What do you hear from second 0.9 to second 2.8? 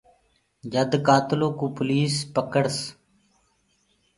ڪآتلو ڪوُ پوليس پڪڙس۔